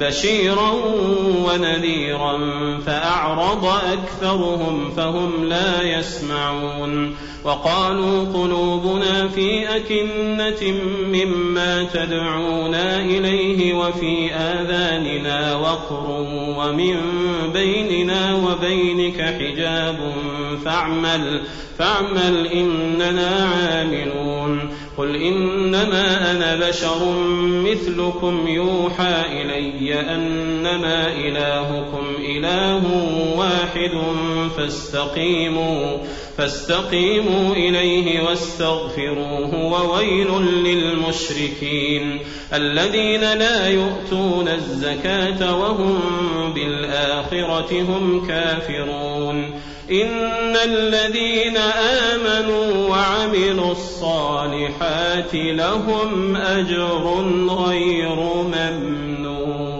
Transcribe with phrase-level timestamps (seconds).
[0.00, 0.72] بشيرا
[1.44, 2.38] ونذيرا
[2.86, 10.74] فأعرض أكثرهم فهم لا يسمعون وقالوا قلوبنا في أكنة
[11.12, 16.10] مما تدعونا إليه وفي آذاننا وقر
[16.58, 16.96] ومن
[17.52, 20.12] بيننا وبينك حجاب
[20.64, 21.40] فاعمل
[21.78, 32.82] فاعمل إننا عاملون قل إنما أنا بشر مثلكم يوحى إلي أنما إلهكم إله
[33.36, 33.90] واحد
[34.56, 35.98] فاستقيموا
[36.38, 40.28] فاستقيموا إليه واستغفروه وويل
[40.64, 42.18] للمشركين
[42.54, 46.00] الذين لا يؤتون الزكاة وهم
[46.54, 49.60] بالآخرة هم كافرون.
[49.90, 59.79] إن الذين آمنوا وعملوا الصالحات لهم أجر غير ممنون.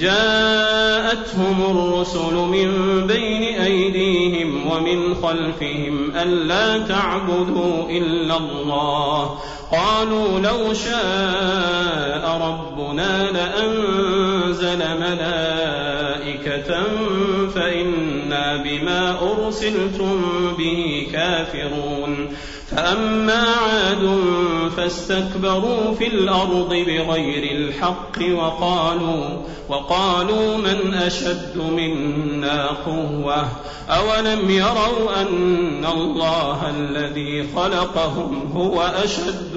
[0.00, 2.70] جاءتهم الرسل من
[3.06, 9.38] بين أيديهم ومن خلفهم ألا تعبدوا إلا الله
[9.72, 16.82] قالوا لو شاء ربنا لأنزل ملائكة
[17.54, 20.22] فإنا بما أرسلتم
[20.58, 22.36] به كافرون
[22.76, 24.18] فأما عاد
[24.76, 29.24] فاستكبروا في الأرض بغير الحق وقالوا
[29.68, 33.48] وقالوا من أشد منا قوة
[33.90, 39.56] أولم يروا أن الله الذي خلقهم هو أشد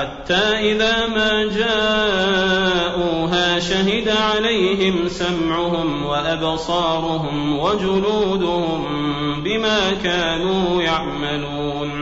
[0.00, 2.90] حتى إذا ما جاءوها
[3.60, 8.86] شهد عليهم سمعهم وأبصارهم وجلودهم
[9.44, 11.99] بما كانوا يعملون.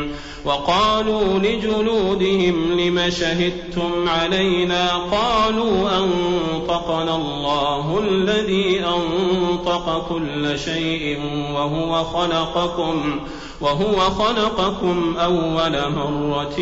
[0.48, 11.20] وقالوا لجلودهم لم شهدتم علينا قالوا أنطقنا الله الذي أنطق كل شيء
[11.54, 13.20] وهو خلقكم
[13.60, 16.58] وهو خلقكم أول مرة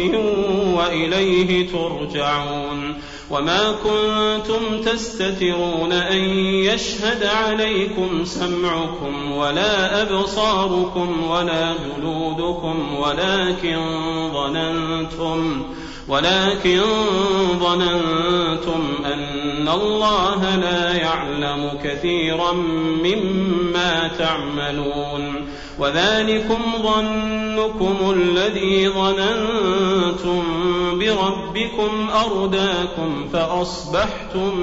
[0.77, 2.95] وإليه ترجعون
[3.31, 13.76] وما كنتم تستترون أن يشهد عليكم سمعكم ولا أبصاركم ولا جلودكم ولكن
[14.33, 15.63] ظننتم
[16.09, 16.81] ولكن
[17.61, 22.53] ظننتم أن الله لا يعلم كثيرا
[23.05, 25.47] مما تعملون.
[25.79, 30.43] وذلكم ظنكم الذي ظننتم
[30.99, 34.59] بربكم أرداكم فأصبحتم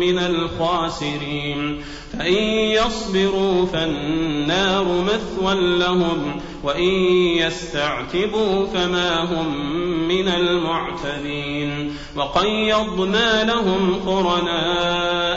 [0.00, 1.82] من الخاسرين.
[2.18, 6.90] فإن يصبروا فالنار مثوى لهم وإن
[7.38, 9.78] يستعتبوا فما هم
[10.08, 11.96] من المعتدين.
[12.16, 14.00] وقيضنا لهم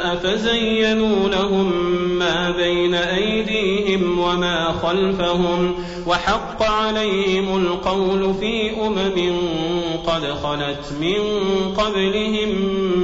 [0.01, 1.71] قرناء فزينوا لهم
[2.19, 5.75] ما بين أيديهم وما خلفهم
[6.07, 9.37] وحق عليهم القول في أمم
[10.07, 11.17] قد خلت من
[11.77, 12.49] قبلهم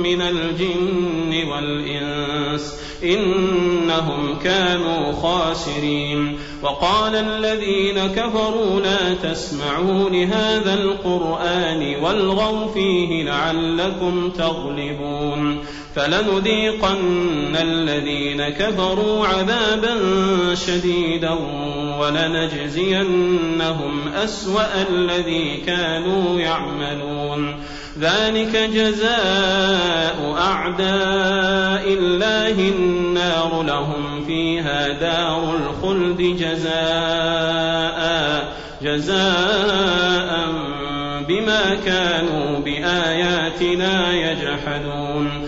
[0.04, 13.24] من الجن والإنس إنهم كانوا خاسرين وقال الذين كفروا لا تسمعوا لهذا القرآن والغوا فيه
[13.24, 15.60] لعلكم تغلبون
[15.98, 19.96] فلنذيقن الذين كفروا عذابا
[20.56, 21.38] شديدا
[22.00, 23.92] ولنجزينهم
[24.24, 27.56] أسوأ الذي كانوا يعملون.
[28.00, 37.98] ذلك جزاء أعداء الله النار لهم فيها دار الخلد جزاء
[38.82, 40.48] جزاء
[41.28, 45.48] بما كانوا بآياتنا يجحدون.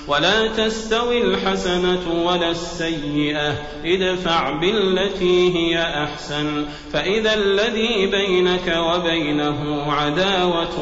[0.11, 3.55] ولا تستوي الحسنة ولا السيئة
[3.85, 6.65] ادفع بالتي هي أحسن.
[6.93, 10.77] فإذا الذي بينك وبينه عداوة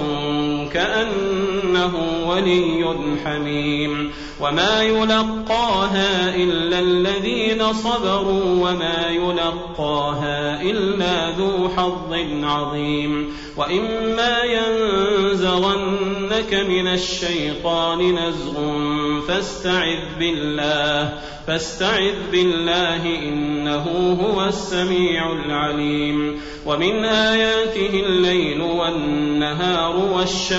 [0.73, 1.93] كأنه
[2.25, 2.95] ولي
[3.25, 4.11] حميم
[4.41, 12.13] وما يلقاها إلا الذين صبروا وما يلقاها إلا ذو حظ
[12.43, 15.73] عظيم وإما ينزغنك
[16.53, 18.55] من الشيطان نزغ
[19.27, 21.13] فاستعذ بالله
[21.47, 30.58] فاستعذ بالله إنه هو السميع العليم ومن آياته الليل والنهار والشمس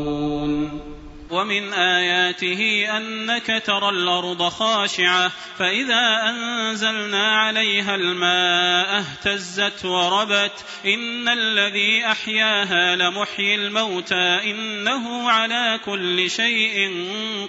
[1.31, 12.95] ومن آياته أنك ترى الأرض خاشعة فإذا أنزلنا عليها الماء اهتزت وربت إن الذي أحياها
[12.95, 16.91] لمحيي الموتى إنه على كل شيء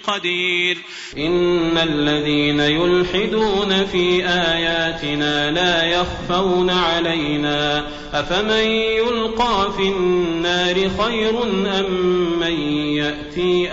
[0.07, 0.77] قدير
[1.17, 12.59] إن الذين يلحدون في آياتنا لا يخفون علينا أفمن يلقى في النار خير أم من
[12.97, 13.72] يأتي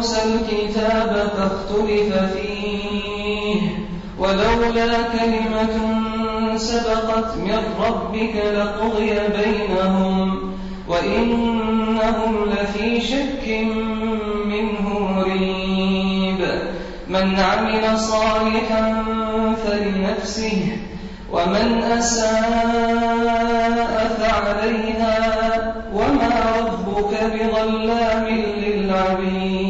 [0.00, 3.60] موسى الكتاب فاختلف فيه.
[4.18, 4.88] ولولا
[5.18, 5.76] كلمة
[6.56, 10.52] سبقت من ربك لقضي بينهم
[10.88, 13.66] وإنهم لفي شك
[14.46, 16.48] منه مريب.
[17.08, 19.04] من عمل صالحا
[19.64, 20.76] فلنفسه
[21.32, 23.20] ومن أساء
[24.20, 25.16] فعليها
[25.94, 28.26] وما ربك بظلام
[28.56, 29.69] للعبيد.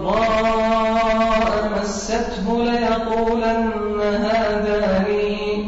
[2.31, 5.63] مسته ليقولن هذا لي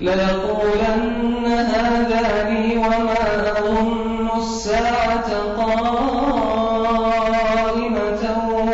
[0.00, 5.82] ليقولن هذا لي وما أظن الساعة قائمة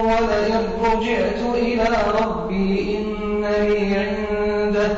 [0.04, 4.92] ولئن رجعت إلى ربي إن لي عنده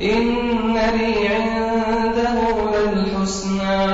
[0.00, 2.36] إن لي عنده
[2.74, 3.88] للحسنى.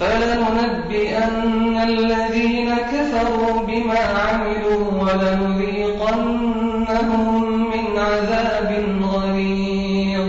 [0.00, 4.90] فلننبئن الذين كفروا بما عملوا
[7.00, 8.70] ولنذيقنهم من عذاب
[9.02, 10.28] غليظ.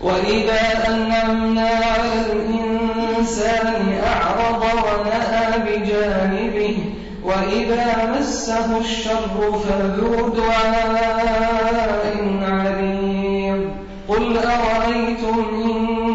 [0.00, 6.76] وإذا أنعمنا على الإنسان أعرض ونأى بجانبه
[7.24, 12.04] وإذا مسه الشر فذو دعاء
[12.42, 13.60] عريض
[14.08, 16.05] قل أرأيتم إن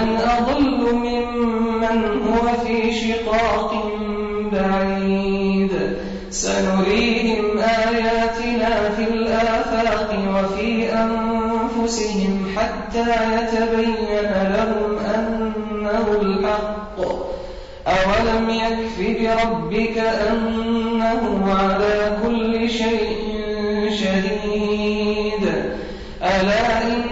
[0.00, 3.70] من أضل ممن هو في شقاق
[4.52, 5.72] بعيد.
[6.30, 16.98] سنريهم آياتنا في الآفاق وفي أنفسهم حتى يتبين لهم أنه الحق.
[17.86, 23.18] أولم يكف بربك أنه على كل شيء
[23.90, 25.44] شهيد.
[26.22, 27.07] ألا إنهم